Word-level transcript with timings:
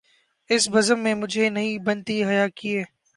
اس 0.49 0.69
بزم 0.69 0.99
میں 0.99 1.13
مجھے 1.15 1.49
نہیں 1.49 1.77
بنتی 1.77 2.23
حیا 2.23 2.47
کیے 2.55 2.83